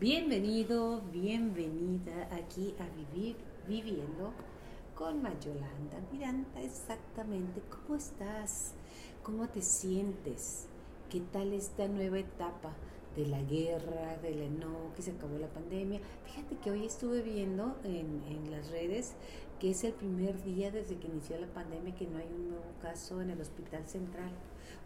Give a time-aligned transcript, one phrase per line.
[0.00, 3.36] Bienvenido, bienvenida aquí a Vivir
[3.68, 4.32] Viviendo
[4.94, 6.58] con Mayolanda Miranda.
[6.62, 8.72] Exactamente, ¿cómo estás?
[9.22, 10.68] ¿Cómo te sientes?
[11.10, 12.72] ¿Qué tal esta nueva etapa
[13.14, 16.00] de la guerra, del enojo, que se acabó la pandemia?
[16.24, 19.12] Fíjate que hoy estuve viendo en, en las redes
[19.58, 22.72] que es el primer día desde que inició la pandemia que no hay un nuevo
[22.80, 24.30] caso en el Hospital Central.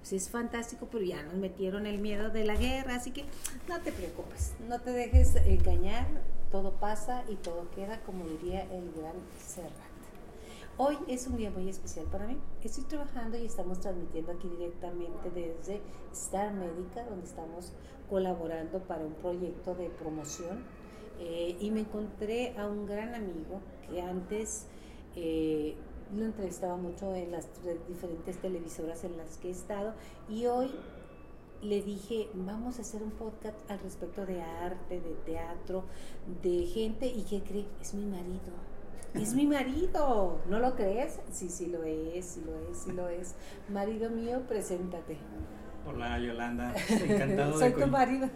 [0.01, 3.25] Pues es fantástico, pero ya nos metieron el miedo de la guerra, así que
[3.69, 6.07] no te preocupes, no te dejes engañar,
[6.50, 9.95] todo pasa y todo queda, como diría el gran Serrat.
[10.76, 12.36] Hoy es un día muy especial para mí.
[12.62, 15.81] Estoy trabajando y estamos transmitiendo aquí directamente desde
[16.12, 17.73] Star Médica, donde estamos
[18.11, 20.64] colaborando para un proyecto de promoción.
[21.21, 24.67] Eh, y me encontré a un gran amigo que antes
[25.14, 25.76] eh,
[26.17, 27.49] lo entrevistaba mucho en las
[27.89, 29.95] diferentes televisoras en las que he estado
[30.29, 30.71] y hoy
[31.63, 35.84] le dije, vamos a hacer un podcast al respecto de arte, de teatro,
[36.42, 38.53] de gente y que cree, es mi marido.
[39.15, 41.20] Es mi marido, ¿no lo crees?
[41.33, 43.35] Sí, sí lo es, sí lo es, sí lo es.
[43.69, 45.17] Marido mío, preséntate.
[45.87, 48.29] Hola Yolanda, encantado Soy tu marido.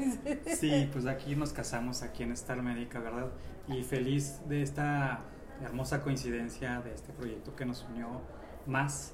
[0.47, 3.31] Sí, pues aquí nos casamos, aquí en Star Médica, ¿verdad?
[3.69, 5.25] Y feliz de esta
[5.63, 8.21] hermosa coincidencia de este proyecto que nos unió
[8.67, 9.13] más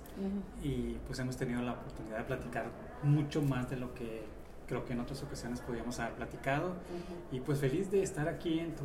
[0.63, 2.67] y pues hemos tenido la oportunidad de platicar
[3.03, 4.25] mucho más de lo que
[4.67, 6.75] creo que en otras ocasiones podíamos haber platicado
[7.31, 8.85] y pues feliz de estar aquí en tu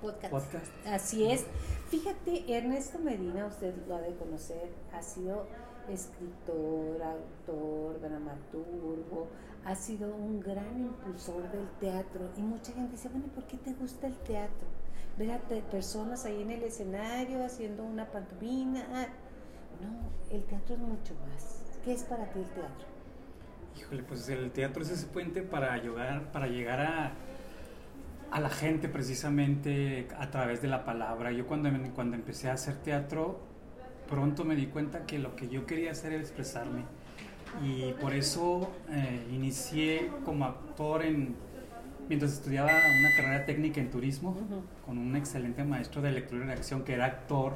[0.00, 0.68] podcast.
[0.86, 1.46] Así es.
[1.88, 5.46] Fíjate, Ernesto Medina, usted lo ha de conocer, ha sido
[5.88, 9.28] escritor, autor, dramaturgo,
[9.64, 13.72] ha sido un gran impulsor del teatro y mucha gente dice, bueno, ¿por qué te
[13.74, 14.66] gusta el teatro?
[15.18, 15.38] Ver a
[15.70, 18.80] personas ahí en el escenario haciendo una pantomima.
[19.80, 21.62] No, el teatro es mucho más.
[21.84, 22.86] ¿Qué es para ti el teatro?
[23.78, 27.12] Híjole, pues el teatro es ese puente para llegar, para llegar a,
[28.30, 31.32] a la gente precisamente a través de la palabra.
[31.32, 33.40] Yo cuando, cuando empecé a hacer teatro,
[34.08, 36.84] pronto me di cuenta que lo que yo quería hacer era expresarme.
[37.62, 41.36] Y por eso eh, inicié como actor en
[42.12, 44.36] mientras estudiaba una carrera técnica en turismo
[44.84, 47.54] con un excelente maestro de lectura y redacción que era actor,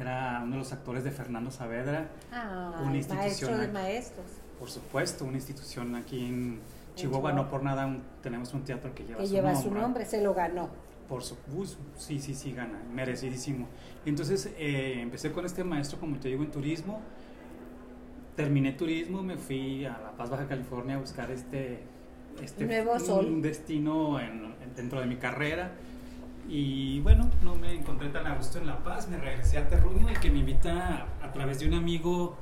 [0.00, 4.26] era uno de los actores de Fernando Saavedra, ah, una institución maestro de maestros.
[4.58, 6.58] Por supuesto, una institución aquí en
[6.96, 9.70] Chihuahua, no por nada tenemos un teatro que lleva, que su, lleva nombre.
[9.70, 10.68] su nombre, se lo ganó.
[11.08, 13.68] Por supuesto, sí, sí, sí, gana, merecidísimo.
[14.04, 17.00] Entonces eh, empecé con este maestro, como te digo, en turismo.
[18.34, 21.94] Terminé turismo, me fui a La Paz, Baja California a buscar este
[22.42, 23.26] este, Nuevo sol.
[23.26, 25.72] un destino en, dentro de mi carrera.
[26.48, 30.08] Y bueno, no me encontré tan a gusto en La Paz, me regresé a Terruño
[30.10, 32.36] y que me invita a, través de un amigo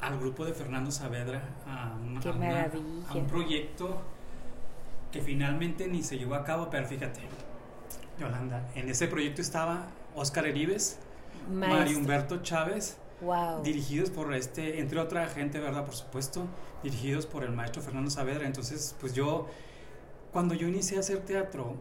[0.00, 4.00] al grupo de Fernando Saavedra a, a, un proyecto
[5.12, 7.20] que finalmente ni se llevó a cabo, pero fíjate,
[8.18, 10.98] Yolanda, en ese proyecto estaba Oscar Heribes,
[11.52, 12.96] Mario Humberto Chávez,
[13.62, 15.84] Dirigidos por este, entre otra gente, ¿verdad?
[15.84, 16.46] Por supuesto,
[16.82, 18.46] dirigidos por el maestro Fernando Saavedra.
[18.46, 19.46] Entonces, pues yo,
[20.32, 21.76] cuando yo inicié a hacer teatro,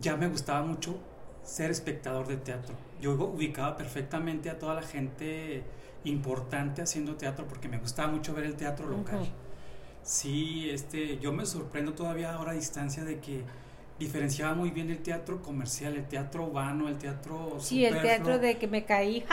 [0.00, 0.96] ya me gustaba mucho
[1.42, 2.74] ser espectador de teatro.
[3.00, 5.64] Yo ubicaba perfectamente a toda la gente
[6.04, 9.28] importante haciendo teatro porque me gustaba mucho ver el teatro local.
[10.02, 13.44] Sí, este, yo me sorprendo todavía ahora a distancia de que
[14.02, 17.56] diferenciaba muy bien el teatro comercial, el teatro urbano, el teatro...
[17.60, 19.24] Sí, el teatro de que me caí,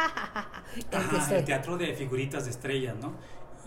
[1.31, 3.13] el teatro de figuritas de estrellas, ¿no?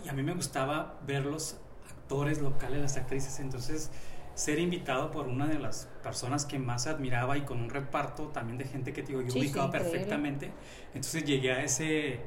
[0.04, 1.58] Y a mí me gustaba ver los
[1.90, 3.90] actores locales, las actrices, entonces
[4.34, 8.56] ser invitado por una de las personas que más admiraba y con un reparto también
[8.56, 10.52] de gente que digo, yo ubicaba perfectamente,
[10.94, 12.20] entonces llegué a ese,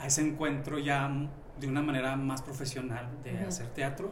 [0.00, 1.10] a ese encuentro ya
[1.58, 4.10] de una manera más profesional de hacer teatro,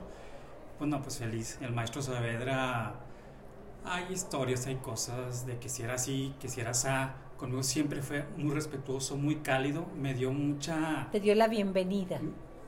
[0.79, 2.95] pues no, pues feliz, el maestro Saavedra
[3.85, 6.89] hay historias, hay cosas de que si era así, que si era así.
[7.37, 11.09] Conmigo siempre fue muy respetuoso, muy cálido, me dio mucha...
[11.11, 12.21] Te dio la bienvenida.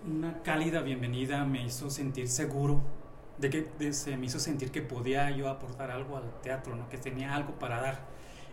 [0.05, 2.83] Una cálida bienvenida, me hizo sentir seguro,
[3.39, 6.89] de que se me hizo sentir que podía yo aportar algo al teatro, ¿no?
[6.89, 8.01] que tenía algo para dar.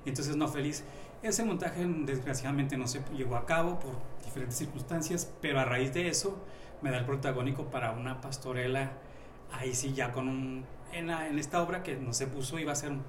[0.06, 0.84] Entonces, no, feliz.
[1.24, 3.94] Ese montaje desgraciadamente no se llevó a cabo por
[4.24, 6.38] diferentes circunstancias, pero a raíz de eso
[6.82, 8.92] me da el protagónico para una pastorela,
[9.54, 12.76] ahí sí ya con un en, en, esta obra que no se puso iba a
[12.76, 13.04] ser un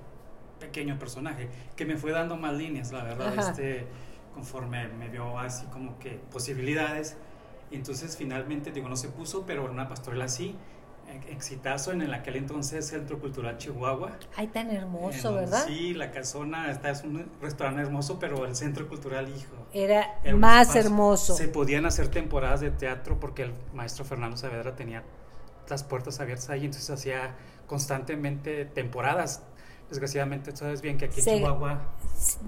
[0.61, 3.87] pequeño personaje, que me fue dando más líneas, la verdad, este,
[4.33, 7.17] conforme me vio así como que posibilidades.
[7.73, 10.55] Entonces finalmente, digo, no se puso, pero una pastorela así,
[11.29, 14.13] exitazo en el aquel entonces Centro Cultural Chihuahua.
[14.37, 15.65] Ay, tan hermoso, ¿verdad?
[15.67, 19.67] Sí, la casona, está, es un restaurante hermoso, pero el Centro Cultural, hijo.
[19.73, 21.35] Era, más hermoso.
[21.35, 25.03] Se podían hacer temporadas de teatro porque el maestro Fernando Saavedra tenía
[25.69, 27.35] las puertas abiertas ahí, entonces hacía
[27.67, 29.43] constantemente temporadas.
[29.91, 31.83] desgraciadamente sabes bien que aquí en Se- Chihuahua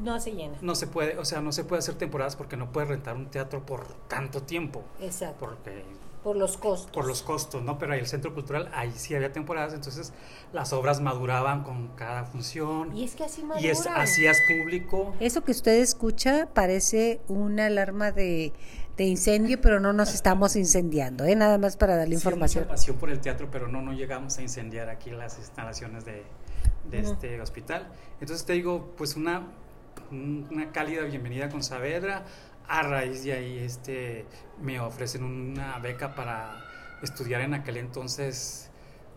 [0.03, 0.57] No se llena.
[0.63, 3.27] no se puede, o sea, no se puede hacer temporadas porque no puedes rentar un
[3.31, 5.37] teatro por tanto tiempo, Exacto.
[5.41, 5.85] porque
[6.23, 6.91] Por los costos.
[6.93, 7.79] por los costos, ¿no?
[7.79, 10.15] Pero ahí el centro cultural, ahí sí había temporadas, entonces
[10.55, 13.71] las obras maduraban con cada función Y es que así y maduran.
[13.71, 15.15] es, hacías público.
[15.21, 18.55] Eso que usted escucha parece una alarma de,
[18.97, 21.35] de incendio, pero no nos estamos incendiando, ¿eh?
[21.35, 22.65] Nada más para darle Sí, información.
[22.65, 26.23] mucha pasión por el teatro, pero no, no llegamos a incendiar aquí las instalaciones de,
[26.91, 27.13] de Ujú.
[27.13, 27.89] este hospital.
[28.21, 29.49] Entonces te digo, pues una,
[30.13, 32.25] un- una cálida bienvenida con Saavedra.
[32.69, 34.25] A raíz de ahí este,
[34.63, 36.57] me ofrecen una beca para
[37.03, 38.71] estudiar en aquel entonces,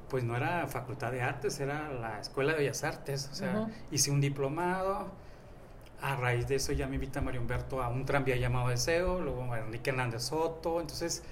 [0.09, 3.29] pues no era Facultad de Artes, era la Escuela de Bellas Artes.
[3.31, 3.71] O sea, Ujú.
[3.91, 5.11] hice un diplomado.
[6.01, 9.51] A raíz de eso ya me invita Mario Humberto a un tranvía llamado Deseo, luego
[9.53, 10.79] a Enrique Hernández Soto.
[10.81, 11.23] Entonces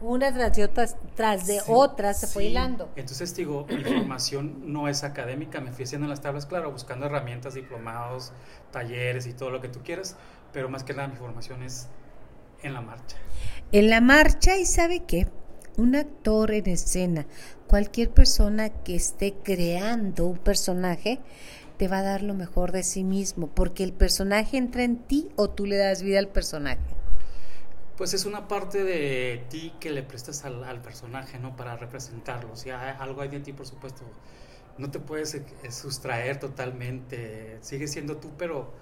[0.00, 2.46] Una tras de otras, tras de Sí, otras se fue sí.
[2.46, 2.88] hilando.
[2.96, 7.54] Entonces digo, mi formación no es académica, me fui haciendo las tablas, claro, buscando herramientas,
[7.54, 8.32] diplomados,
[8.70, 10.16] talleres y todo lo que tú quieras,
[10.52, 11.88] pero más que nada mi formación es
[12.62, 13.18] en la marcha.
[13.72, 15.28] En la marcha, ¿y sabe qué?
[15.76, 17.26] Un actor en escena,
[17.66, 21.20] cualquier persona que esté creando un personaje,
[21.78, 25.28] te va a dar lo mejor de sí mismo, porque el personaje entra en ti
[25.36, 26.80] o tú le das vida al personaje.
[27.96, 31.56] Pues es una parte de ti que le prestas al, al personaje, ¿no?
[31.56, 32.52] Para representarlo.
[32.52, 34.02] O sea, algo hay de ti, por supuesto.
[34.76, 37.58] No te puedes eh, sustraer totalmente.
[37.60, 38.72] Sigues siendo tú, pero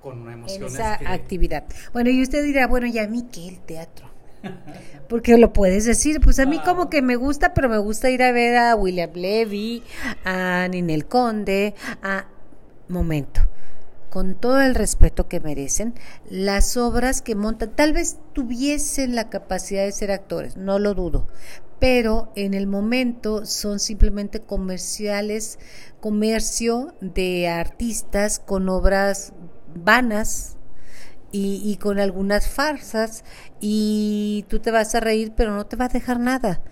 [0.00, 1.64] con En emociones esa que- actividad.
[1.92, 4.06] Bueno, y usted dirá, bueno, ¿y a mí qué el teatro?
[5.08, 6.76] Porque lo puedes decir, pues a mí Claro.
[6.76, 9.82] como que me gusta, pero me gusta ir a ver a William Levy,
[10.24, 12.26] a Ninel Conde, a...
[12.88, 13.40] Momento,
[14.10, 15.94] con todo el respeto que merecen,
[16.28, 21.26] las obras que montan, tal vez tuviesen la capacidad de ser actores, no lo dudo,
[21.78, 25.58] pero en el momento son simplemente comerciales,
[26.00, 29.32] comercio de artistas con obras
[29.74, 30.56] vanas,
[31.32, 33.24] y, y con algunas farsas
[33.60, 36.62] y tú te vas a reír pero no te va a dejar nada.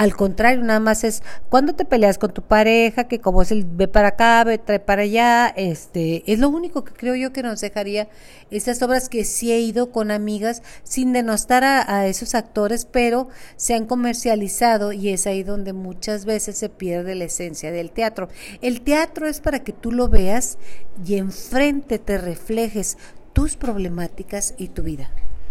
[0.00, 3.64] Al contrario, nada más es cuando te peleas con tu pareja, que como es el
[3.64, 7.42] ve para acá, ve trae para allá, este, es lo único que creo yo que
[7.42, 8.08] nos dejaría
[8.50, 13.28] esas obras que sí he ido con amigas, sin denostar a, a esos actores, pero
[13.56, 18.28] se han comercializado y es ahí donde muchas veces se pierde la esencia del teatro.
[18.62, 20.56] El teatro es para que tú lo veas
[21.04, 22.96] y enfrente te reflejes
[23.32, 25.10] tus problemáticas y tu vida.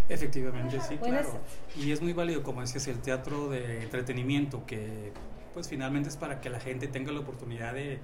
[0.09, 1.39] Efectivamente, sí, claro.
[1.77, 5.11] Y es muy válido, como decías, el teatro de entretenimiento, que
[5.53, 7.99] pues finalmente es para que la gente tenga la oportunidad de,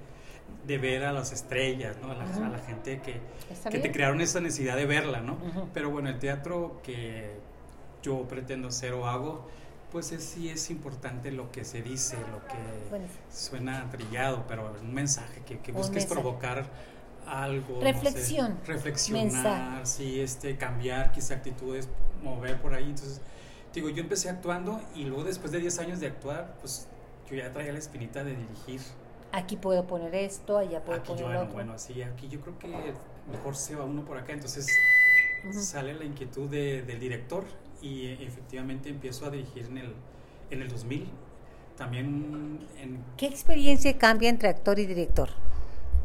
[0.66, 2.10] de ver a las estrellas, ¿no?
[2.10, 2.44] A la, Ujú.
[2.44, 3.20] a la gente que,
[3.70, 5.36] que te crearon esa necesidad de verla, ¿no?
[5.74, 7.30] Pero bueno, el teatro que
[8.02, 9.48] yo pretendo hacer o hago,
[9.90, 13.06] pues es, sí es importante lo que se dice, lo que Bueno.
[13.32, 16.06] suena trillado, pero un mensaje que, busques mensaje.
[16.08, 16.66] provocar
[17.26, 17.74] algo.
[17.74, 19.86] no sé, Reflexión, reflexionar, mensaje.
[19.86, 21.88] sí, este, cambiar quizá actitudes,
[22.22, 22.84] mover por ahí.
[22.84, 23.20] Entonces,
[23.74, 26.88] digo, yo empecé actuando y luego después de 10 años de actuar, pues
[27.30, 28.80] yo ya traía la espinita de dirigir.
[29.32, 32.58] Aquí puedo poner esto, allá puedo Aquí poner yo, bueno, bueno, así, aquí yo creo
[32.58, 32.68] que
[33.30, 34.32] mejor se va uno por acá.
[34.32, 34.66] Entonces
[35.44, 35.60] Ujú.
[35.60, 37.44] sale la inquietud de- del director
[37.82, 39.92] y eh, efectivamente empiezo a dirigir en el,
[40.50, 41.06] en el 2000.
[41.76, 45.28] También en ¿Qué experiencia cambia entre actor y director?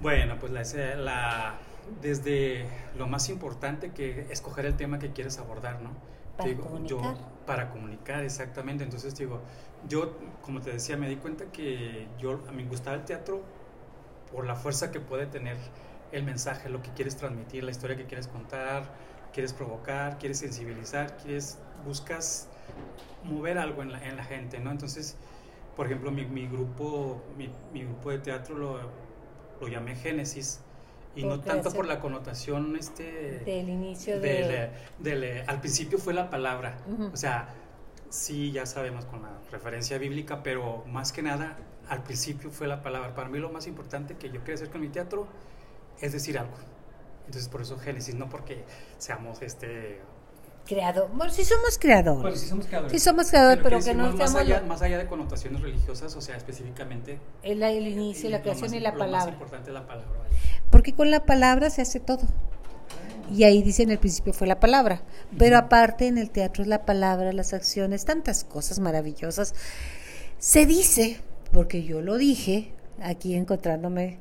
[0.01, 1.59] Bueno, pues la, la-
[2.01, 2.65] desde
[2.97, 5.91] lo más importante que escoger el tema que quieres abordar, ¿no?
[6.37, 7.15] Para Digo, yo- comunicar.
[7.45, 8.83] para comunicar, exactamente.
[8.83, 9.41] Entonces digo,
[9.87, 13.43] yo, como te decía, me di cuenta que yo a mí me gustaba el teatro
[14.31, 15.57] por la fuerza que puede tener
[16.11, 18.83] el mensaje, lo que quieres transmitir, la historia que quieres contar,
[19.33, 22.47] quieres provocar, quieres sensibilizar, quieres, buscas
[23.23, 24.71] mover algo en la, en la gente, ¿no?
[24.71, 25.17] Entonces,
[25.75, 28.79] por ejemplo, mi, mi grupo, mi, mi grupo de teatro lo,
[29.61, 30.59] lo llamé Génesis
[31.15, 34.63] y no tanto por la connotación este Del inicio de...
[34.65, 36.77] eh, del, eh, al principio fue la palabra
[37.13, 37.49] o sea
[38.09, 41.57] sí ya sabemos con la referencia bíblica pero más que nada
[41.91, 43.13] al principio fue la palabra.
[43.13, 45.27] Para mí lo más importante que yo quería hacer con mi teatro
[45.99, 46.53] es decir algo.
[47.25, 48.63] Entonces por eso Génesis no porque
[48.97, 49.99] seamos este
[50.73, 51.09] Creador.
[51.13, 52.21] Bueno, sí somos creadores.
[52.21, 54.97] bueno sí somos creadores Sí somos creadores, pero que no más allá, lo- más allá
[54.97, 58.97] de connotaciones religiosas o sea específicamente el, el inicio, la creación más- y la lo
[58.99, 59.33] más palabra.
[59.33, 60.35] importante es la palabra vaya.
[60.69, 62.21] Porque con la palabra se hace todo.
[63.29, 65.01] Y ahí dice en el principio fue la palabra.
[65.37, 69.53] Pero aparte en el teatro es la palabra, las acciones, tantas cosas maravillosas.
[70.37, 71.19] Se dice,
[71.51, 74.19] porque yo lo dije aquí encontrándome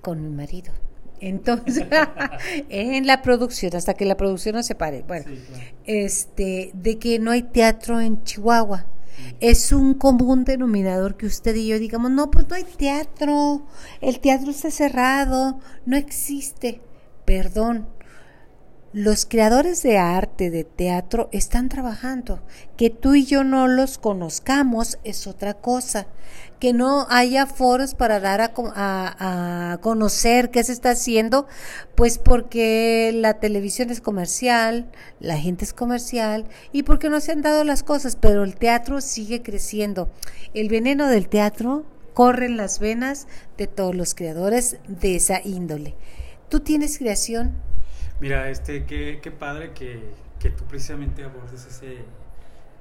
[0.00, 0.72] con mi marido.
[1.20, 1.86] Entonces,
[2.68, 5.04] en la producción, hasta que la producción no se pare.
[5.06, 5.66] Bueno, Sí, claro.
[5.84, 8.86] este, de que no hay teatro en Chihuahua.
[9.40, 13.66] Es un común denominador que usted y yo digamos, no, pues no hay teatro,
[14.00, 16.80] el teatro está cerrado, no existe.
[17.26, 17.88] Perdón,
[18.92, 22.42] los creadores de arte, de teatro, están trabajando.
[22.76, 26.08] Que tú y yo no los conozcamos es otra cosa.
[26.60, 31.48] Que no haya foros para dar a, conocer qué se está haciendo,
[31.94, 37.42] pues porque la televisión es comercial, la gente es comercial y porque no se han
[37.42, 40.10] dado las cosas, pero el teatro sigue creciendo.
[40.54, 43.26] El veneno del teatro corre en las venas
[43.56, 45.94] de todos los creadores de esa índole.
[46.50, 47.54] ¿Tú tienes creación?
[48.20, 51.98] Mira, este, qué, qué padre que, que, tú precisamente abordes ese,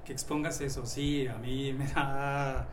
[0.04, 0.86] que expongas eso.
[0.86, 2.68] Sí, a mí me da,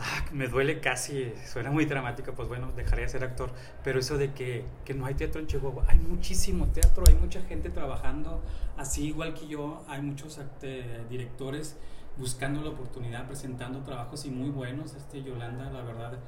[0.00, 3.52] ah, me duele casi, suena muy dramático, pues bueno, dejaré de ser actor,
[3.84, 7.42] pero eso de que, que no hay teatro en Chihuahua, hay muchísimo teatro, hay mucha
[7.42, 8.42] gente trabajando,
[8.76, 11.76] así igual que yo, hay muchos este, directores
[12.16, 16.18] buscando la oportunidad, presentando trabajos y muy buenos, este Yolanda, la verdad,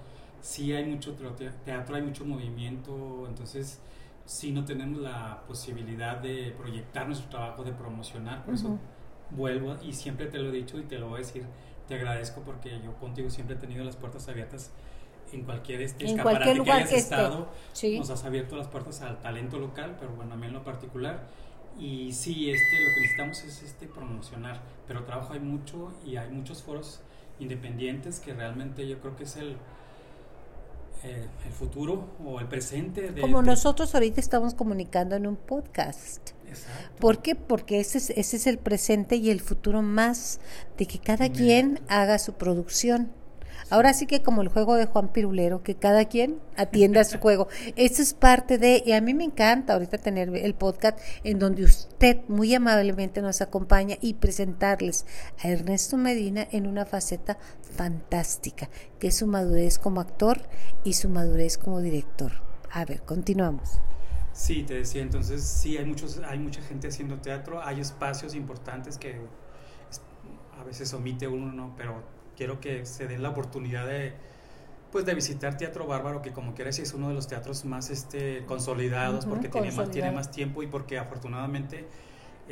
[0.41, 1.15] sí hay mucho
[1.65, 3.81] teatro, hay mucho movimiento, entonces
[4.25, 8.45] si no tenemos la posibilidad de proyectar nuestro trabajo, de promocionar.
[8.45, 8.79] Por eso
[9.31, 11.45] vuelvo y siempre te lo he dicho y te lo voy a decir.
[11.89, 14.71] Te agradezco porque yo contigo siempre he tenido las puertas abiertas
[15.33, 17.49] en cualquier este escaparate que hayas estado.
[17.97, 21.23] Nos has abierto las puertas al talento local, pero bueno, a mí en lo particular.
[21.79, 26.31] Y sí, este, lo que necesitamos es este, promocionar, pero trabajo hay mucho y hay
[26.31, 27.01] muchos foros
[27.41, 29.57] independientes que realmente yo creo que es el,
[31.03, 33.11] eh, el futuro o el presente.
[33.11, 36.31] De, Como nosotros ahorita estamos comunicando en un podcast.
[36.53, 36.97] Exacto.
[36.99, 37.35] ¿Por qué?
[37.35, 40.41] Porque ese es, ese es el presente y el futuro más
[40.79, 43.11] de que cada quien haga su producción.
[43.71, 47.49] Ahora sí que como el juego de Juan Pirulero, que cada quien atienda su juego.
[47.77, 51.65] Eso es parte de, y a mí me encanta ahorita tener el podcast en donde
[51.65, 55.07] usted muy amablemente nos acompaña y presentarles
[55.43, 57.39] a Ernesto Medina en una faceta
[57.75, 58.69] fantástica,
[58.99, 60.43] que es su madurez como actor
[60.85, 62.33] y su madurez como director.
[62.71, 63.81] A ver, continuamos.
[64.33, 68.97] Sí, te decía, entonces sí, hay, muchos, hay mucha gente haciendo teatro, hay espacios importantes
[68.97, 69.21] que
[70.59, 71.75] a veces omite uno, ¿no?
[71.77, 72.03] pero
[72.37, 74.15] quiero que se den la oportunidad de
[74.93, 78.45] pues de visitar Teatro Bárbaro, que como quieras es uno de los teatros más este,
[78.45, 81.87] consolidados, porque tiene más, tiene más tiempo y porque afortunadamente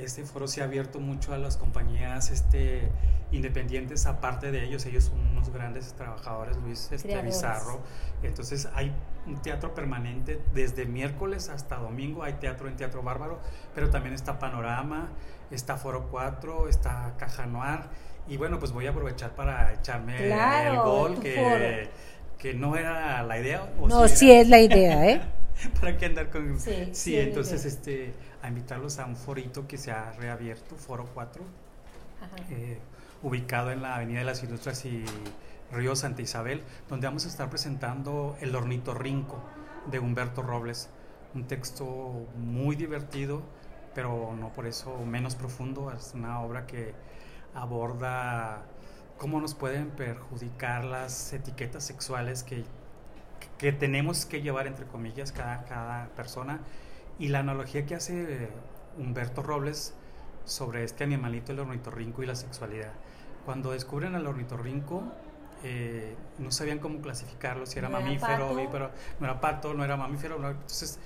[0.05, 2.91] este foro se ha abierto mucho a las compañías este,
[3.33, 7.81] independientes, aparte de ellos, ellos son unos grandes trabajadores, Luis este, Bizarro.
[8.23, 8.93] Entonces hay
[9.27, 13.39] un teatro permanente, desde miércoles hasta domingo hay teatro en Teatro Bárbaro,
[13.75, 15.09] pero también está Panorama,
[15.51, 17.81] está Foro 4, está Caja Noir
[18.29, 20.29] y bueno, pues voy a aprovechar para echarme
[20.67, 21.89] el gol que,
[22.39, 23.69] que, no era la idea.
[23.79, 25.21] no, sí, es la idea, ¿eh?
[25.81, 26.59] ¿Para qué andar con...?
[26.93, 31.43] Sí, entonces este, a invitarlos a un forito que se ha reabierto, Foro 4,
[32.51, 32.79] eh,
[33.23, 35.05] ubicado en la Avenida de las Industrias y
[35.73, 39.43] Río Santa Isabel, donde vamos a estar presentando El Ornitorrinco
[39.91, 40.89] de Humberto Robles,
[41.35, 43.43] un texto muy divertido,
[43.95, 46.95] pero no por eso menos profundo, es una obra que
[47.55, 48.63] aborda
[49.19, 52.65] cómo nos pueden perjudicar las etiquetas sexuales que,
[53.59, 56.61] que tenemos que llevar, entre comillas, cada, cada persona.
[57.19, 58.49] Y la analogía que hace
[58.99, 59.95] Humberto Robles
[60.45, 62.93] sobre este animalito, el ornitorrinco y la sexualidad.
[63.45, 65.03] Cuando descubren al ornitorrinco,
[65.63, 70.37] eh, no sabían cómo clasificarlo, si era mamífero, pero no era pato, no era mamífero.
[70.37, 70.99] entonces,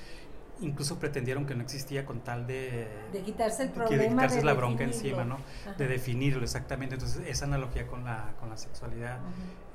[0.61, 4.55] incluso pretendieron que no existía con tal de, de quitarse el problema de quitarse la
[4.55, 5.39] bronca encima no
[5.77, 6.95] de definirlo exactamente.
[6.95, 9.19] Entonces esa analogía con la con la sexualidad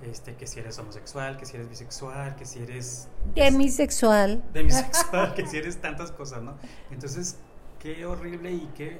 [0.01, 4.41] este que si eres homosexual que si eres bisexual que si eres demisexual.
[4.53, 6.55] demisexual que si eres tantas cosas no
[6.91, 7.37] entonces
[7.79, 8.99] qué horrible y qué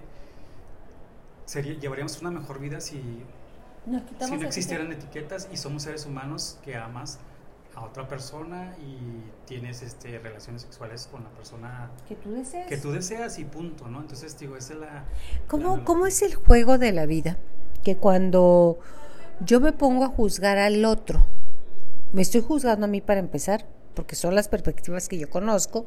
[1.46, 3.24] sería llevaríamos una mejor vida si
[4.20, 7.20] si no existieran etiquetas y somos seres humanos que amas
[7.80, 12.68] a otra persona y tienes este, relaciones sexuales con la persona que tú deseas.
[12.68, 14.02] Que tú deseas y punto, ¿no?
[14.02, 15.06] Entonces, digo, esa es la...
[15.48, 17.38] ¿Cómo, ¿Cómo es el juego de la vida?
[17.84, 18.80] Que cuando
[19.40, 21.26] yo me pongo a juzgar al otro,
[22.12, 25.86] me estoy juzgando a mí para empezar, porque son las perspectivas que yo conozco.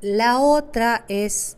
[0.00, 1.56] La otra es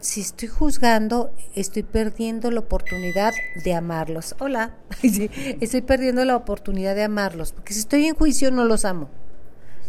[0.00, 3.32] si estoy juzgando, estoy perdiendo la oportunidad
[3.64, 4.34] de amarlos.
[4.38, 9.10] Hola, estoy perdiendo la oportunidad de amarlos, porque si estoy en juicio no los amo.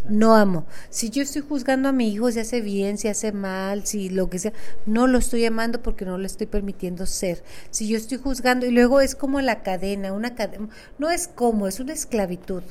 [0.09, 0.65] No amo.
[0.89, 4.29] Si yo estoy juzgando a mi hijo si hace bien, si hace mal, si lo
[4.29, 4.53] que sea,
[4.85, 7.43] no lo estoy amando porque no le estoy permitiendo ser.
[7.71, 11.67] Si yo estoy juzgando y luego es como la cadena, una cadena, no es como,
[11.67, 12.63] es una esclavitud.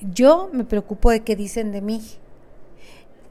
[0.00, 2.02] Yo me preocupo de qué dicen de mí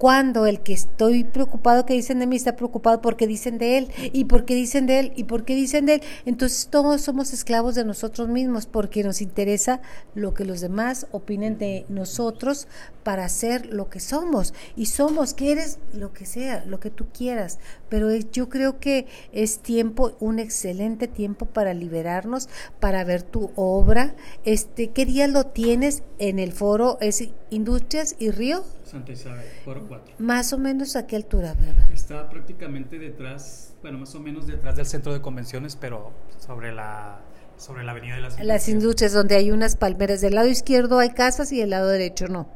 [0.03, 3.87] cuando el que estoy preocupado que dicen de mí está preocupado porque dicen de él
[4.11, 6.01] y porque dicen de él y porque dicen de él.
[6.25, 9.79] Entonces todos somos esclavos de nosotros mismos porque nos interesa
[10.13, 12.67] lo que los demás opinen de nosotros
[13.03, 14.53] para ser lo que somos.
[14.75, 17.59] Y somos, que eres lo que sea, lo que tú quieras.
[17.87, 22.49] Pero yo creo que es tiempo, un excelente tiempo para liberarnos,
[22.81, 24.15] para ver tu obra.
[24.43, 26.97] Este, ¿Qué día lo tienes en el foro?
[26.99, 28.65] ¿Es Industrias y Río?
[28.85, 30.15] Santa Isabel, foro 4.
[30.17, 31.91] Más o menos a qué altura, ¿verdad?
[31.93, 37.21] Está prácticamente detrás, bueno, más o menos detrás del centro de convenciones, pero sobre la
[37.57, 38.47] sobre la avenida de las industrias.
[38.47, 40.21] Las industrias donde hay unas palmeras.
[40.21, 42.49] Del lado izquierdo hay casas y del lado derecho no.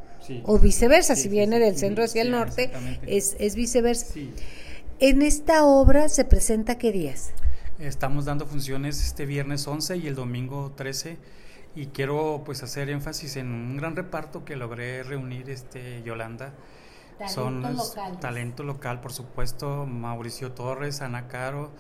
[0.44, 2.72] o viceversa, si viene del centro hacia el norte,
[3.06, 4.14] es, es viceversa.
[5.00, 7.30] En esta obra se presenta qué días?
[7.80, 11.18] Estamos dando funciones este viernes 11 y el domingo 13
[11.78, 16.54] y quiero pues hacer énfasis en un gran reparto que logré reunir este Yolanda.
[17.20, 18.20] Talento Son local.
[18.20, 21.72] talento local, por supuesto, Mauricio Torres, Ana Caro,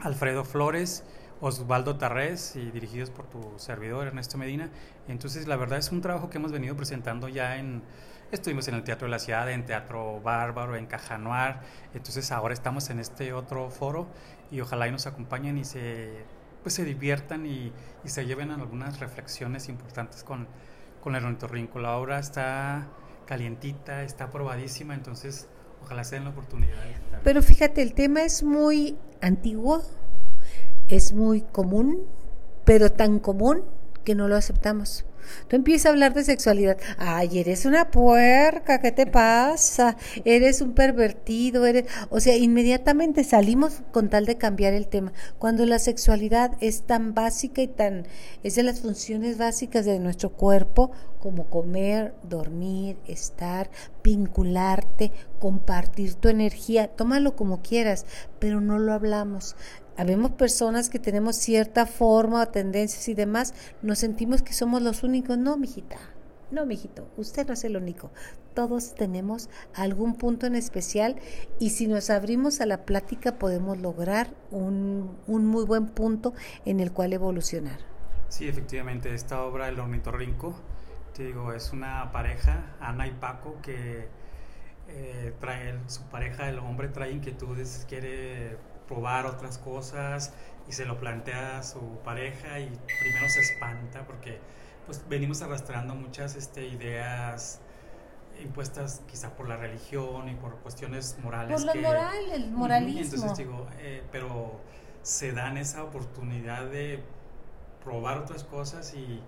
[0.00, 1.04] Alfredo Flores,
[1.40, 4.68] Osvaldo Tarrés y dirigidos por tu servidor Ernesto Medina.
[5.06, 7.82] Entonces, la verdad es un trabajo que hemos venido presentando ya en
[8.32, 11.62] estuvimos en el Teatro de la Ciudad, en Teatro Bárbaro, en Cajanuar.
[11.94, 14.08] Entonces, ahora estamos en este otro foro
[14.50, 16.24] y ojalá y nos acompañen y se
[16.62, 17.72] pues se diviertan y,
[18.04, 20.46] se lleven algunas reflexiones importantes con,
[21.02, 21.78] con el ornitorrinco.
[21.78, 22.88] La obra está
[23.26, 25.46] calientita, está probadísima, entonces
[25.82, 26.74] ojalá se den la oportunidad.
[27.22, 29.82] Pero fíjate, el tema es muy antiguo,
[30.88, 32.06] es muy común,
[32.64, 33.64] pero tan común
[34.04, 35.04] que no lo aceptamos.
[35.48, 36.78] Tú empiezas a hablar de sexualidad.
[36.98, 39.96] Ay, eres una puerca, ¿qué te pasa?
[40.24, 41.86] Eres un pervertido, eres...
[42.10, 45.12] O sea, inmediatamente salimos con tal de cambiar el tema.
[45.38, 48.06] Cuando la sexualidad es tan básica y tan...
[48.42, 53.70] es de las funciones básicas de nuestro cuerpo, como comer, dormir, estar,
[54.04, 58.06] vincularte, compartir tu energía, tómalo como quieras,
[58.38, 59.56] pero no lo hablamos
[59.98, 65.17] habemos personas que tenemos cierta forma, tendencias y demás, nos sentimos que somos los únicos.
[65.36, 65.98] No, mijita,
[66.50, 68.10] no, mijito, usted no es el único.
[68.54, 71.16] Todos tenemos algún punto en especial
[71.58, 76.80] y si nos abrimos a la plática podemos lograr un, un muy buen punto en
[76.80, 77.80] el cual evolucionar.
[78.28, 80.54] Sí, efectivamente, esta obra, El Ornitorrinco,
[81.14, 84.08] te digo, es una pareja, Ana y Paco, que
[84.88, 90.32] eh, trae, su pareja, el hombre, trae inquietudes, quiere probar otras cosas
[90.68, 94.38] y se lo plantea a su pareja y primero se espanta porque
[94.88, 97.60] pues venimos arrastrando muchas este, ideas
[98.42, 101.62] impuestas quizá por la religión y por cuestiones morales.
[101.62, 103.00] Por lo moral, el moralismo.
[103.02, 104.60] Entonces digo, eh, pero
[105.02, 107.02] se dan esa oportunidad de
[107.84, 109.20] probar otras cosas y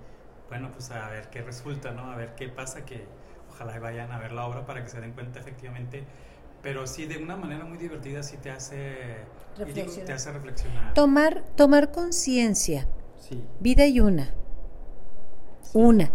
[0.49, 2.11] bueno, pues a ver qué resulta, ¿no?
[2.11, 3.05] A ver qué pasa, que
[3.51, 6.07] ojalá vayan a ver la obra para que se den cuenta efectivamente
[6.63, 9.17] pero sí de una manera muy divertida sí te hace
[9.57, 10.07] reflexionar.
[10.07, 10.95] te hace reflexionar.
[10.95, 12.87] Tomar, tomar conciencia.
[13.61, 14.35] Vida y una.
[15.75, 16.11] Una.